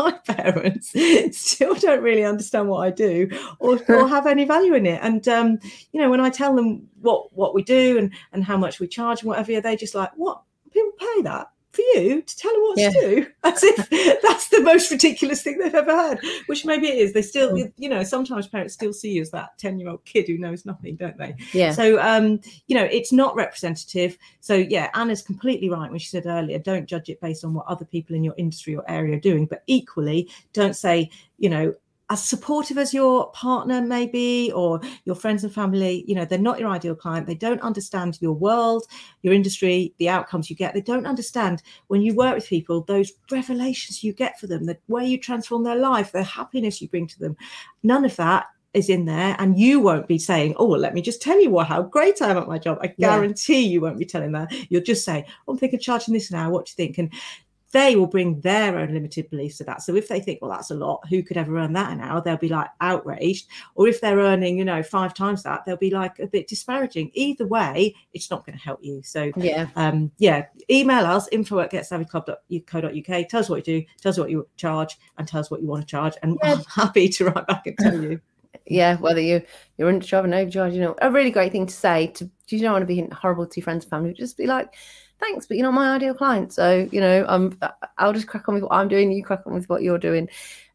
[0.00, 0.92] my parents
[1.38, 3.28] still don't really understand what I do
[3.60, 4.98] or, or have any value in it.
[5.00, 5.60] And, um,
[5.92, 8.88] you know, when I tell them what, what we do and, and how much we
[8.88, 10.42] charge and whatever, they're just like, what?
[10.72, 11.52] People pay that?
[11.72, 12.90] For you to tell them what yeah.
[12.90, 16.98] to do as if that's the most ridiculous thing they've ever heard which maybe it
[16.98, 17.72] is they still mm.
[17.76, 20.64] you know sometimes parents still see you as that 10 year old kid who knows
[20.64, 25.68] nothing don't they yeah so um you know it's not representative so yeah anna's completely
[25.68, 28.34] right when she said earlier don't judge it based on what other people in your
[28.38, 31.74] industry or area are doing but equally don't say you know
[32.10, 36.38] as supportive as your partner may be or your friends and family you know they're
[36.38, 38.84] not your ideal client they don't understand your world
[39.22, 43.12] your industry the outcomes you get they don't understand when you work with people those
[43.30, 47.06] revelations you get for them the way you transform their life the happiness you bring
[47.06, 47.36] to them.
[47.82, 51.00] None of that is in there and you won't be saying oh well let me
[51.00, 52.78] just tell you what how great i am at my job.
[52.82, 53.70] I guarantee yeah.
[53.70, 54.52] you won't be telling that.
[54.70, 56.98] You'll just say oh, i'm thinking charging this now what do you think?
[56.98, 57.12] And
[57.72, 59.82] they will bring their own limited beliefs to that.
[59.82, 62.22] So if they think, well, that's a lot, who could ever earn that an hour?
[62.22, 63.46] They'll be like outraged.
[63.74, 67.10] Or if they're earning, you know, five times that, they'll be like a bit disparaging.
[67.14, 69.02] Either way, it's not going to help you.
[69.02, 73.28] So yeah, um, yeah, email us info at getsavvyclub.co.uk.
[73.28, 75.66] Tell us what you do, tell us what you charge, and tell us what you
[75.66, 76.14] want to charge.
[76.22, 76.52] And yeah.
[76.52, 78.20] I'm happy to write back and tell you.
[78.66, 79.42] yeah, whether you
[79.76, 82.72] you're undercharge or overcharge, you know, a really great thing to say to you don't
[82.72, 84.14] want to be horrible to your friends and family.
[84.14, 84.74] Just be like,
[85.20, 86.52] thanks, but you're not my ideal client.
[86.52, 87.58] So, you know, I'm,
[87.98, 89.10] I'll just crack on with what I'm doing.
[89.10, 90.28] You crack on with what you're doing.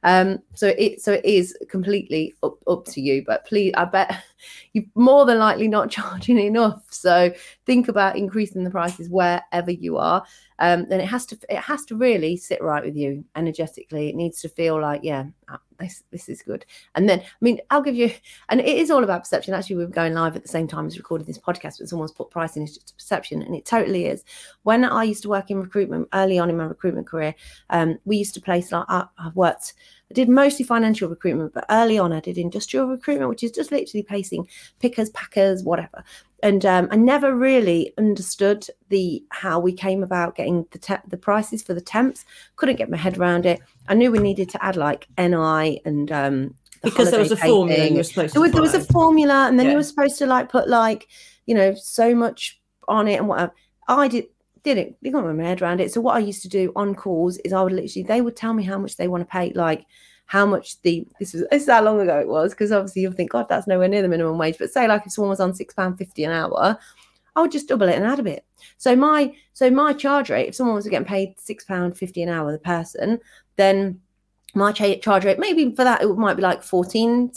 [0.04, 3.24] Um, so it so it is completely up, up to you.
[3.26, 4.24] But please, I bet
[4.74, 6.84] you're more than likely not charging enough.
[6.90, 7.34] So
[7.66, 10.24] think about increasing the prices wherever you are.
[10.60, 14.10] Um, then it has to it has to really sit right with you energetically.
[14.10, 16.66] It needs to feel like yeah, uh, this this is good.
[16.96, 18.12] And then I mean, I'll give you,
[18.50, 19.54] and it is all about perception.
[19.54, 22.12] Actually, we are going live at the same time as recording this podcast, but someone's
[22.12, 24.24] put pricing just perception, and it totally is.
[24.64, 27.36] When I used to work in recruitment early on in my recruitment career,
[27.70, 29.74] um, we used to place like I, I've worked
[30.12, 33.72] I did mostly financial recruitment, but early on I did industrial recruitment, which is just
[33.72, 34.48] literally placing
[34.80, 36.04] pickers, packers, whatever.
[36.44, 41.16] And um, I never really understood the how we came about getting the te- the
[41.16, 42.26] prices for the temps.
[42.58, 43.62] Couldn't get my head around it.
[43.88, 47.38] I knew we needed to add like NI and um, the because there was a
[47.38, 49.72] formula you were supposed there was, there was, a formula, and then yeah.
[49.72, 51.08] you were supposed to like put like
[51.46, 53.54] you know so much on it and whatever.
[53.88, 54.26] I did
[54.64, 55.94] didn't didn't get my head around it.
[55.94, 58.54] So what I used to do on calls is I would literally they would tell
[58.54, 59.86] me how much they want to pay, like
[60.26, 63.12] how much the this was this is how long ago it was, because obviously you'll
[63.12, 64.58] think, God, that's nowhere near the minimum wage.
[64.58, 66.78] But say like if someone was on six pound fifty an hour,
[67.36, 68.46] I would just double it and add a bit.
[68.78, 72.30] So my so my charge rate, if someone was getting paid six pound fifty an
[72.30, 73.20] hour, the person,
[73.56, 74.00] then
[74.56, 77.34] my charge rate maybe for that it might be like 14.79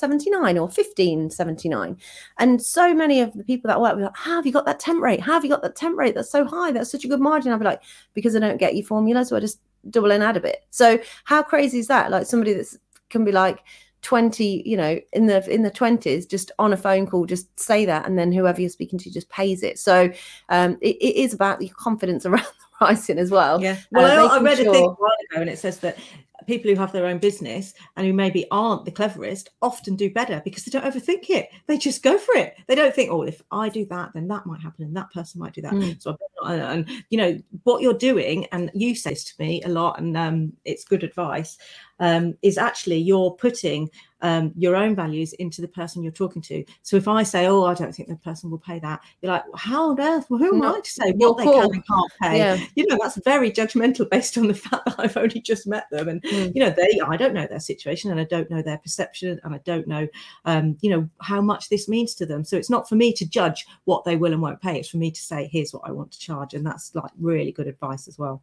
[0.61, 1.97] or 15.79
[2.39, 4.79] and so many of the people that work with like, how have you got that
[4.79, 7.09] temp rate how have you got that temp rate that's so high that's such a
[7.09, 10.13] good margin i'll be like because i don't get your formula so i just double
[10.13, 10.65] and add a bit.
[10.71, 12.11] So how crazy is that?
[12.11, 12.77] Like somebody that's
[13.11, 13.61] can be like
[14.03, 17.85] 20 you know in the in the 20s just on a phone call just say
[17.85, 19.79] that and then whoever you're speaking to just pays it.
[19.79, 20.11] So
[20.49, 23.61] um it, it is about the confidence around the pricing as well.
[23.61, 23.79] Yeah.
[23.91, 24.69] Well uh, I, I, read sure...
[24.69, 25.99] a thing a while ago and it says that
[26.47, 30.41] people who have their own business and who maybe aren't the cleverest often do better
[30.45, 31.51] because they don't overthink it.
[31.67, 32.57] They just go for it.
[32.67, 35.41] They don't think, oh, if I do that, then that might happen and that person
[35.41, 35.73] might do that.
[35.73, 36.03] Mm.
[36.03, 39.99] So, and, you know, what you're doing, and you say this to me a lot,
[39.99, 41.59] and um, it's good advice
[41.99, 43.91] um, is actually you're putting
[44.27, 46.65] um, your own values into the person you're talking to.
[46.83, 49.45] So if I say, "Oh, I don't think the person will pay that," you're like,
[49.45, 50.27] well, "How on earth?
[50.29, 52.59] Well, who am I to say what they can and can't pay?" Yeah.
[52.75, 56.09] You know, that's very judgmental based on the fact that I've only just met them,
[56.09, 56.53] and mm.
[56.57, 59.55] you know, they I don't know their situation, and I don't know their perception, and
[59.55, 60.09] I don't know,
[60.45, 62.43] um, you know, how much this means to them.
[62.43, 64.81] So it's not for me to judge what they will and won't pay.
[64.81, 67.53] It's for me to say, "Here's what I want to charge," and that's like really
[67.53, 68.43] good advice as well.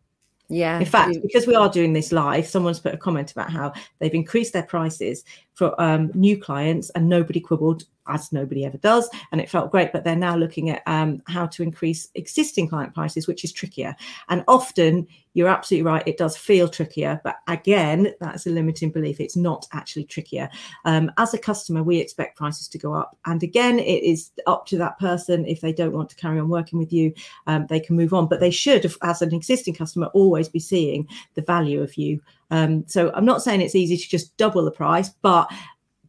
[0.54, 0.80] Yeah.
[0.80, 4.14] In fact, because we are doing this live, someone's put a comment about how they've
[4.14, 9.42] increased their prices for um, new clients and nobody quibbled as nobody ever does and
[9.42, 13.28] it felt great but they're now looking at um, how to increase existing client prices
[13.28, 13.96] which is trickier.
[14.30, 19.20] And often you're absolutely right it does feel trickier but again that's a limiting belief
[19.20, 20.50] it's not actually trickier.
[20.86, 24.66] Um, as a customer we expect prices to go up and again it is up
[24.68, 27.14] to that person if they don't want to carry on working with you
[27.48, 31.08] um, they can move on but they should as an existing customer always be seeing
[31.36, 32.22] the value of you.
[32.52, 35.52] Um, so I'm not saying it's easy to just double the price, but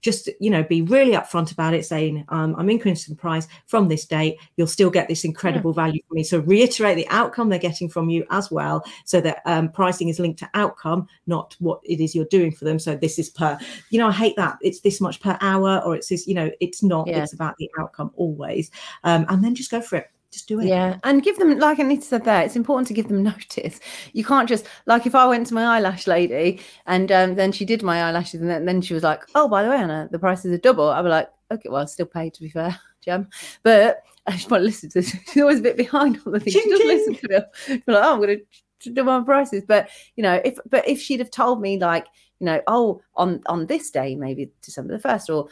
[0.04, 3.88] just you know be really upfront about it saying um, i'm increasing the price from
[3.88, 4.38] this date.
[4.56, 5.84] You'll still get this incredible yeah.
[5.84, 6.24] value from me.
[6.24, 10.18] So reiterate the outcome they're getting from you as well so that um, pricing is
[10.18, 12.78] linked to outcome not what it is you're doing for them.
[12.78, 13.58] So this is per
[13.90, 16.50] you know i hate that it's this much per hour or it's this you know
[16.60, 17.06] it's not.
[17.06, 17.22] Yeah.
[17.22, 18.70] it's about the outcome always.
[19.04, 20.66] Um, and then just go for it just do it.
[20.66, 20.98] Yeah.
[21.04, 23.80] And give them, like Anita said there, it's important to give them notice.
[24.12, 27.64] You can't just, like, if I went to my eyelash lady and um, then she
[27.64, 30.18] did my eyelashes and then, then she was like, oh, by the way, Anna, the
[30.18, 30.90] prices are double.
[30.90, 33.28] I'd be like, okay, well, I still paid to be fair, Gem.
[33.62, 35.16] But I just want to listen to this.
[35.32, 36.54] She's always a bit behind on the things.
[36.54, 37.44] She doesn't listen to them.
[37.86, 38.40] Like, oh, I'm going
[38.80, 39.62] to do my prices.
[39.66, 42.06] But, you know, if, but if she'd have told me, like,
[42.40, 45.48] you know, oh, on on this day, maybe December the first, or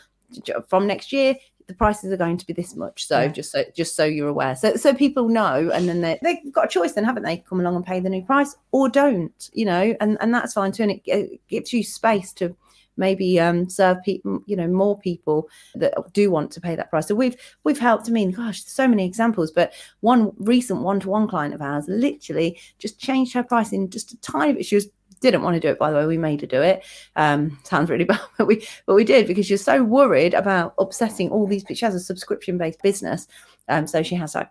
[0.68, 3.07] from next year, the prices are going to be this much.
[3.07, 3.29] So yeah.
[3.29, 4.57] just so just so you're aware.
[4.57, 7.38] So so people know and then they they've got a choice then, haven't they?
[7.38, 10.72] Come along and pay the new price or don't, you know, and, and that's fine
[10.72, 10.85] too.
[10.85, 12.57] And it, it gives you space to
[12.96, 17.09] maybe um, serve people, you know, more people that do want to pay that price.
[17.09, 18.09] So we've we've helped.
[18.09, 19.51] I mean, gosh, so many examples.
[19.51, 24.20] But one recent one-to-one client of ours literally just changed her price in just a
[24.20, 24.66] tiny bit.
[24.66, 24.88] She was
[25.22, 26.85] didn't want to do it by the way we made her do it.
[27.16, 31.30] Um sounds really bad but we but we did because she's so worried about upsetting
[31.30, 33.28] all these she has a subscription based business
[33.68, 34.50] um so she has like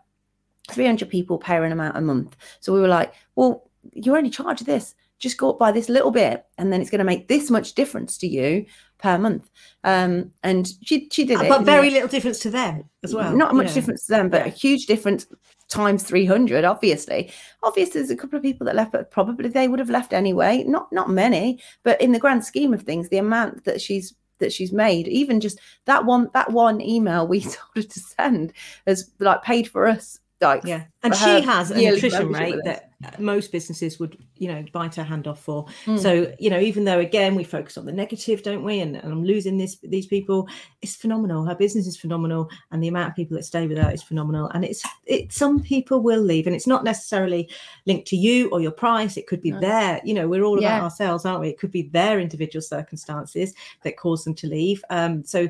[0.70, 2.36] 300 people paying an amount a month.
[2.60, 4.96] So we were like well you're only charge this.
[5.18, 7.74] Just go up by this little bit and then it's going to make this much
[7.74, 8.66] difference to you
[8.98, 9.50] per month.
[9.84, 13.36] Um and she she did it but very little difference to them as well.
[13.36, 14.48] Not much difference to them but yeah.
[14.48, 15.28] a huge difference
[15.72, 17.32] times 300 obviously.
[17.64, 20.64] Obviously there's a couple of people that left but probably they would have left anyway.
[20.68, 24.52] Not not many but in the grand scheme of things the amount that she's that
[24.52, 28.54] she's made even just that one that one email we told her to send
[28.86, 32.91] has like paid for us like Yeah, and she has an yearly attrition rate that
[33.20, 35.66] most businesses would, you know, bite her hand off for.
[35.86, 36.00] Mm.
[36.00, 38.80] So, you know, even though again we focus on the negative, don't we?
[38.80, 40.48] And, and I'm losing this these people.
[40.82, 41.46] It's phenomenal.
[41.46, 44.50] Her business is phenomenal, and the amount of people that stay with her is phenomenal.
[44.54, 45.32] And it's it.
[45.32, 47.50] Some people will leave, and it's not necessarily
[47.86, 49.18] linked to you or your price.
[49.18, 49.60] It could be No.
[49.60, 50.78] their, you know, we're all Yeah.
[50.78, 51.50] about ourselves, aren't we?
[51.50, 54.84] It could be their individual circumstances that cause them to leave.
[54.90, 55.48] Um, so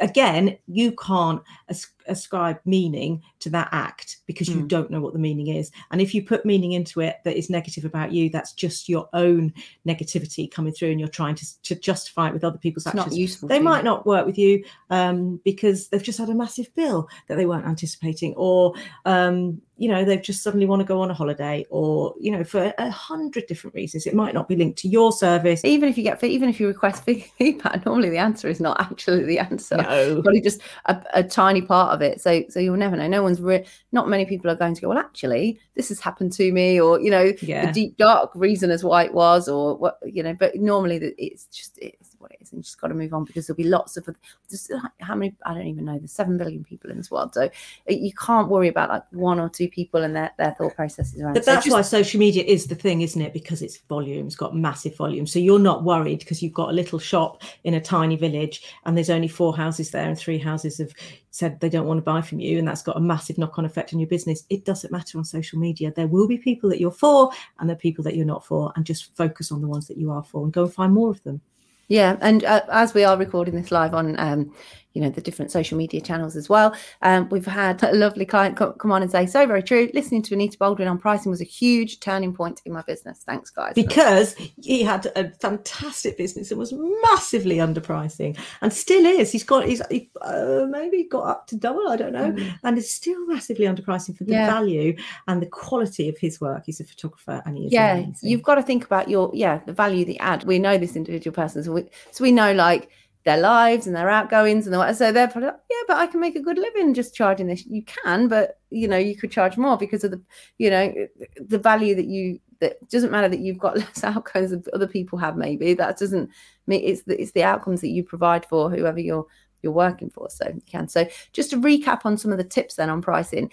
[0.00, 4.68] again, you can't as- ascribe meaning to that act because you Mm.
[4.68, 5.70] don't know what the meaning is.
[5.90, 9.08] And if you put meaning into it that is negative about you, that's just your
[9.12, 9.52] own
[9.86, 13.12] negativity coming through, and you're trying to, to justify it with other people's it's actions.
[13.12, 13.48] not useful.
[13.48, 13.62] They you.
[13.62, 17.46] might not work with you um, because they've just had a massive bill that they
[17.46, 21.66] weren't anticipating, or um, you know they've just suddenly want to go on a holiday,
[21.70, 24.06] or you know for a hundred different reasons.
[24.06, 25.64] It might not be linked to your service.
[25.64, 28.80] even if you get even if you request fe- feedback normally the answer is not
[28.80, 30.22] actually the answer No.
[30.22, 33.40] probably just a, a tiny part of it so so you'll never know no one's
[33.40, 36.80] re- not many people are going to go well actually this has happened to me
[36.80, 37.66] or you know Yeah.
[37.66, 41.44] the deep dark reason as why it was or what you know but normally it's
[41.46, 43.64] just it's what it is and you just got to move on because there'll be
[43.64, 44.08] lots of
[44.48, 47.42] just how many i don't even know there's 7 billion people in this world so
[47.42, 47.48] uh,
[47.88, 51.34] you can't worry about like one or two people and their, their thought processes around
[51.34, 51.44] But it.
[51.44, 53.32] So that's just- why social media is the thing, isn't it?
[53.32, 55.26] Because it's volume, it's got massive volume.
[55.26, 58.96] So you're not worried because you've got a little shop in a tiny village and
[58.96, 60.92] there's only four houses there and three houses have
[61.30, 62.58] said they don't want to buy from you.
[62.58, 64.44] And that's got a massive knock on effect on your business.
[64.50, 65.92] It doesn't matter on social media.
[65.94, 68.72] There will be people that you're for and the people that you're not for.
[68.76, 71.10] And just focus on the ones that you are for and go and find more
[71.10, 71.40] of them.
[71.88, 74.52] Yeah, and uh, as we are recording this live on, um,
[74.94, 78.56] you know, the different social media channels as well, um, we've had a lovely client
[78.56, 81.40] co- come on and say, "So very true." Listening to Anita Baldwin on pricing was
[81.40, 83.22] a huge turning point in my business.
[83.26, 83.74] Thanks, guys.
[83.74, 89.32] because he had a fantastic business and was massively underpricing and still is.
[89.32, 92.58] He's got, he's he, uh, maybe got up to double, I don't know, Mm.
[92.64, 94.46] and is still massively underpricing for the Yeah.
[94.46, 94.96] value
[95.28, 96.64] and the quality of his work.
[96.66, 98.28] He's a photographer and he is yeah, amazing.
[98.30, 100.44] you've got to think about your yeah the value they add.
[100.44, 102.88] We know this individual person, so we so we know like
[103.24, 106.20] their lives and their outgoings and the, so they're probably like, yeah, but I can
[106.20, 107.64] make a good living just charging this.
[107.66, 110.20] You can, but you know you could charge more because of the
[110.58, 110.92] you know
[111.36, 115.18] the value that you that doesn't matter that you've got less outcomes than other people
[115.18, 115.36] have.
[115.36, 116.30] Maybe that doesn't
[116.66, 119.26] mean it's the, it's the outcomes that you provide for whoever you're
[119.62, 120.28] you're working for.
[120.30, 120.88] So you can.
[120.88, 123.50] So just to recap on some of the tips then on pricing.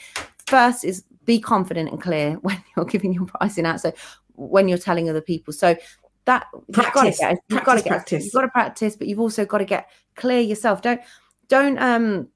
[0.48, 3.82] First is be confident and clear when you're giving your pricing out.
[3.82, 3.94] So
[4.36, 5.54] when you're telling other people.
[5.54, 5.76] So
[6.30, 7.20] that you've got to Practice.
[7.20, 8.24] get you've got to Practice, get practice.
[8.26, 10.82] you've got to practice, but you've also got to get clear yourself.
[10.82, 11.02] Don't
[11.48, 12.28] don't um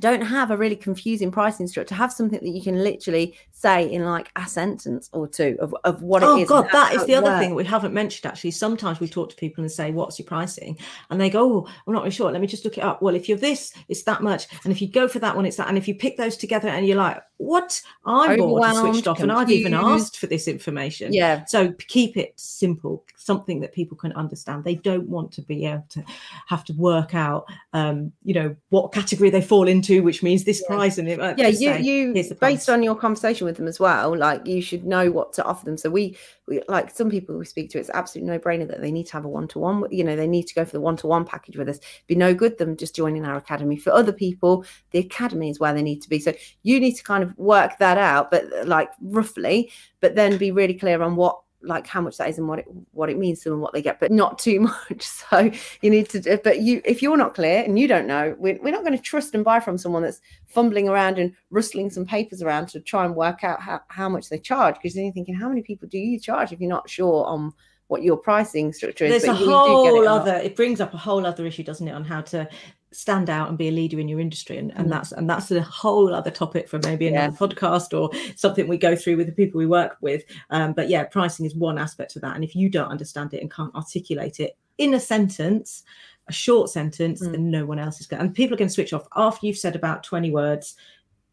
[0.00, 1.94] don't have a really confusing pricing structure.
[1.94, 6.02] Have something that you can literally say in like a sentence or two of, of
[6.02, 6.50] what Oh it is.
[6.50, 7.40] Oh, God, that is the other works.
[7.40, 8.50] thing we haven't mentioned actually.
[8.50, 10.76] Sometimes we talk to people and say, What's your pricing?
[11.10, 12.30] And they go, Oh, I'm not really sure.
[12.32, 13.00] Let me just look it up.
[13.00, 14.48] Well, if you're this, it's that much.
[14.64, 15.68] And if you go for that one, it's that.
[15.68, 17.80] And if you pick those together and you're like, What?
[18.04, 19.20] I'm bored and switched off.
[19.20, 21.12] And I've even asked for this information.
[21.12, 24.64] Yeah, So keep it simple, something that people can understand.
[24.64, 26.04] They don't want to be able to
[26.48, 30.62] have to work out, um, you know, what category they fall into, which means this
[30.62, 30.74] Yeah.
[30.74, 30.98] price.
[30.98, 31.46] And it, uh, yeah.
[31.48, 34.16] You say, you based on your conversation with them as well.
[34.16, 35.76] Like you should know what to offer them.
[35.76, 37.78] So we we like some people we speak to.
[37.78, 39.84] It's absolutely no brainer that they need to have a one to one.
[39.90, 41.80] You know, they need to go for the one to one package with us.
[42.06, 43.76] Be no good them just joining our academy.
[43.76, 46.18] For other people, the academy is where they need to be.
[46.18, 50.50] So you need to kind of work that out, but like roughly, but then be
[50.50, 53.40] really clear on what like how much that is and what it what it means
[53.40, 55.02] to them and what they get but not too much.
[55.02, 58.58] So you need to but you if you're not clear and you don't know we're,
[58.62, 62.06] we're not going to trust and buy from someone that's fumbling around and rustling some
[62.06, 65.12] papers around to try and work out how, how much they charge because then you're
[65.12, 67.52] thinking how many people do you charge if you're not sure on
[67.92, 70.34] what your pricing structure is There's a but you do get it whole other.
[70.36, 72.48] It brings up a whole other issue, doesn't it, on how to
[72.90, 74.90] stand out and be a leader in your industry, and, and Mm.
[74.90, 77.26] that's and that's a whole other topic for maybe Yeah.
[77.26, 80.24] another podcast or something we go through with the people we work with.
[80.50, 83.40] Um, but yeah, pricing is one aspect of that, and if you don't understand it
[83.42, 85.84] and can't articulate it in a sentence,
[86.28, 87.32] a short sentence, Mm.
[87.32, 88.20] then no one else is going.
[88.22, 90.76] And people are going to switch off after you've said about twenty words.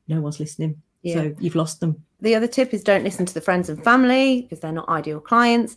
[0.08, 1.16] No one's listening, Yeah.
[1.16, 2.04] so you've lost them.
[2.22, 5.20] The other tip is don't listen to the friends and family because they're not ideal
[5.20, 5.76] clients.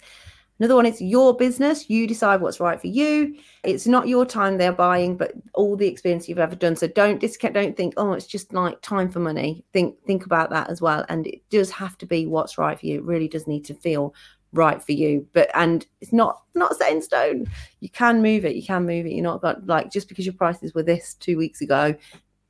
[0.59, 1.91] Another one, it's your business.
[1.91, 3.37] You decide what's right for you.
[3.65, 6.77] It's not your time they're buying, but all the experience you've ever done.
[6.77, 9.65] So don't discount, don't think, oh, it's just like time for money.
[9.73, 11.05] Think think about that as well.
[11.09, 12.99] And it does have to be what's right for you.
[12.99, 14.15] It really does need to feel
[14.53, 15.27] right for you.
[15.33, 17.47] But and it's not not set in stone.
[17.81, 18.55] You can move it.
[18.55, 19.13] You can move it.
[19.13, 21.95] You're not got like just because your prices were this two weeks ago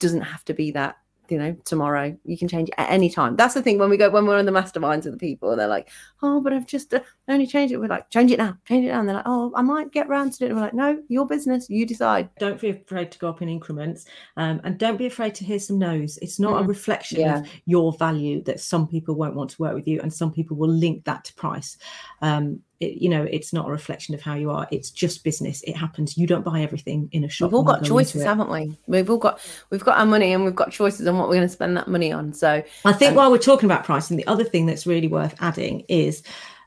[0.01, 0.97] doesn't have to be that
[1.29, 2.17] you know, tomorrow.
[2.25, 3.37] You can change at any time.
[3.37, 5.67] That's the thing when we go when we're in the masterminds with the people, they're
[5.69, 5.89] like,
[6.23, 8.89] "Oh, but I've just uh, only changed it." We're like, "Change it now, change it
[8.89, 11.03] now." And they're like, "Oh, I might get round to it." And we're like, "No,
[11.09, 11.71] your business.
[11.71, 14.05] You decide." Don't be afraid to go up in increments,
[14.37, 16.19] um, and don't be afraid to hear some no's.
[16.19, 16.69] It's not a Mm.
[16.69, 17.39] reflection Yeah.
[17.41, 20.57] of your value that some people won't want to work with you, and some people
[20.57, 21.79] will link that to price.
[22.21, 24.67] Um, it, you know, it's not a reflection of how you are.
[24.71, 25.63] It's just business.
[25.63, 26.19] It happens.
[26.19, 27.51] You don't buy everything in a shop.
[27.51, 28.77] We've all got choices, haven't we?
[28.87, 31.49] We've all got we've got our money and we've got choices on what we're going
[31.49, 32.33] to spend that money on.
[32.33, 35.35] So I think Um, while we're talking about pricing, the other thing that's really worth
[35.41, 36.23] adding is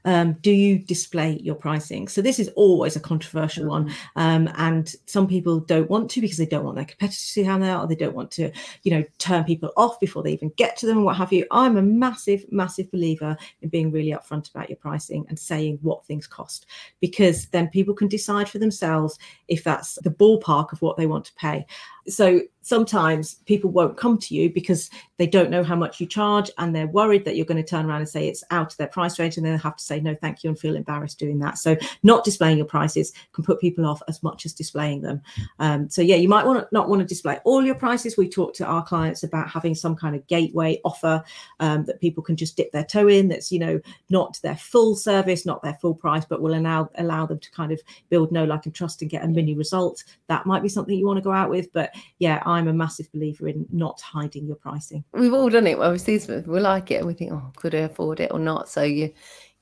[0.05, 2.07] um, do you display your pricing?
[2.07, 6.37] So this is always a controversial one, um, and some people don't want to because
[6.37, 8.51] they don't want their competitors to see how they are, or they don't want to,
[8.83, 11.45] you know, turn people off before they even get to them and what have you.
[11.51, 16.05] I'm a massive, massive believer in being really upfront about your pricing and saying what
[16.05, 16.67] things cost,
[17.01, 21.25] because then people can decide for themselves if that's the ballpark of what they want
[21.25, 21.65] to pay.
[22.07, 26.49] So sometimes people won't come to you because they don't know how much you charge
[26.57, 28.87] and they're worried that you're going to turn around and say it's out of their
[28.87, 31.59] price range and they'll have to say no thank you and feel embarrassed doing that.
[31.59, 35.21] So not displaying your prices can put people off as much as displaying them.
[35.59, 38.17] Um, so yeah you might want to not want to display all your prices.
[38.17, 41.23] We talk to our clients about having some kind of gateway offer
[41.59, 43.79] um, that people can just dip their toe in that's you know
[44.09, 47.71] not their full service not their full price but will allow allow them to kind
[47.71, 47.79] of
[48.09, 50.03] build know like and trust and get a mini result.
[50.29, 53.11] That might be something you want to go out with but yeah i'm a massive
[53.11, 56.59] believer in not hiding your pricing we've all done it where we see something, we
[56.59, 58.69] like it and we think, oh, could I afford it or not?
[58.69, 59.13] So you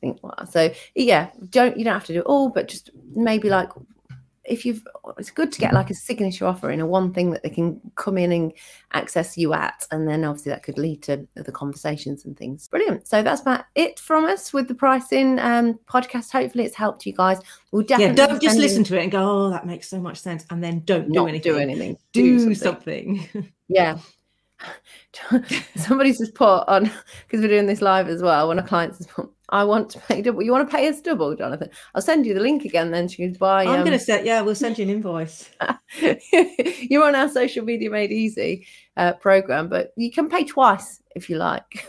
[0.02, 3.50] think, well, so yeah, don't you don't have to do it all, but just maybe
[3.50, 3.70] like
[4.46, 4.86] if you've
[5.18, 7.80] it's good to get like a signature offer in a one thing that they can
[7.96, 8.54] come in and
[8.94, 13.08] access you at and then obviously that could lead to other conversations and things brilliant
[13.08, 17.14] so that's about it from us with the pricing um podcast hopefully it's helped you
[17.14, 17.40] guys
[17.72, 20.20] we'll yeah definitely don't just listen to it and go oh that makes so much
[20.20, 23.20] sense and then don't do anything do anything do, something.
[23.20, 23.54] something.
[23.70, 23.98] Yeah.
[25.76, 26.84] Somebody's just put on
[27.26, 28.48] because we're doing this live as well.
[28.48, 30.42] One of our clients has put, I want to pay double.
[30.42, 31.70] You want to pay us double, Jonathan?
[31.94, 32.90] I'll send you the link again.
[32.92, 33.64] Then she goes, buy.
[33.64, 35.50] i'm Um, gonna say yeah we'll send you an invoice
[36.90, 38.66] you're on our social media made easy
[38.98, 41.88] uh, program, but you can pay twice if you like.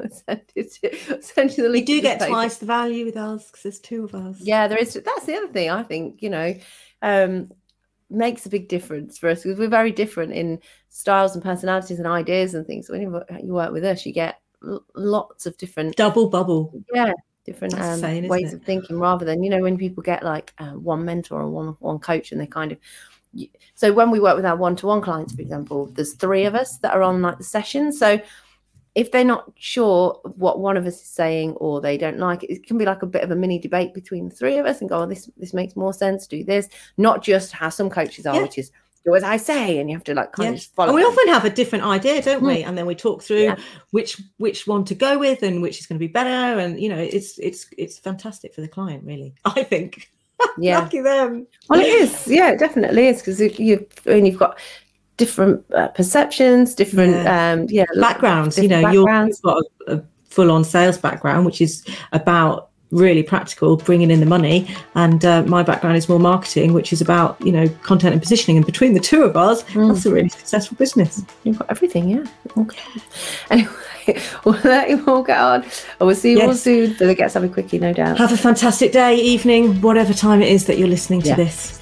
[0.26, 1.86] Send, it send you the we link.
[1.86, 2.26] do get pay.
[2.28, 4.92] twice the value with us because there's two of us Yeah, there is.
[4.94, 5.70] That's the other thing.
[5.70, 6.52] I think you know
[7.00, 7.52] um,
[8.10, 12.08] makes a big difference for us because we're very different in styles and personalities and
[12.08, 12.88] ideas and things.
[12.88, 14.40] So when you work with us, you get
[14.94, 17.12] lots of different double bubble yeah
[17.44, 18.56] different um, isn't ways it?
[18.56, 21.76] of thinking rather than you know when people get like uh, one mentor or one
[21.80, 22.78] one coach and they kind of
[23.74, 26.94] so when we work with our one-to-one clients for example there's three of us that
[26.94, 28.18] are on like the session so
[28.94, 32.50] if they're not sure what one of us is saying or they don't like it
[32.50, 34.80] it can be like a bit of a mini debate between the three of us
[34.80, 38.24] and go oh, this this makes more sense do this not just how some coaches
[38.24, 38.42] are Yeah.
[38.42, 38.70] which is
[39.04, 40.50] do as i say and you have to like kind Yeah.
[40.50, 41.10] of just follow and we them.
[41.12, 43.56] often have a different idea don't we and then we talk through Yeah.
[43.90, 46.88] which which one to go with and which is going to be better and you
[46.88, 50.10] know it's it's it's fantastic for the client really i think
[50.58, 52.26] yeah lucky them Well, it is.
[52.26, 54.58] Yeah, it definitely is because you and you've got
[55.16, 57.52] different uh, perceptions, different Yeah.
[57.52, 59.40] um, yeah backgrounds you know different you're, backgrounds.
[59.44, 64.26] you've got a, a full-on sales background which is about really practical bringing in the
[64.26, 68.22] money and uh, my background is more marketing which is about you know content and
[68.22, 69.88] positioning and between the two of us Mm.
[69.92, 72.08] that's a really successful business You've got everything.
[72.08, 72.24] Yeah.
[72.56, 72.80] Okay.
[73.50, 73.70] Anyway,
[74.44, 75.62] we'll let you all get on.
[75.62, 75.72] And
[76.06, 76.62] we'll see you all Yes.
[76.62, 78.18] soon for the Get Savvy Quickie, no doubt.
[78.18, 81.36] have a fantastic day evening whatever time it is that you're listening to Yeah.
[81.36, 81.80] this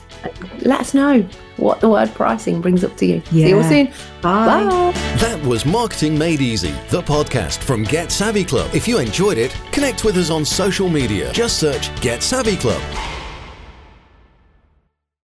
[0.60, 1.24] Let us know
[1.56, 3.22] what the word pricing brings up to you.
[3.30, 3.86] See you all soon.
[4.20, 4.64] bye.
[4.64, 4.92] Bye.
[5.18, 8.70] That was Marketing Made Easy, the podcast from Get Savvy Club.
[8.74, 11.32] If you enjoyed it, connect with us on social media.
[11.32, 12.82] Just search Get Savvy Club.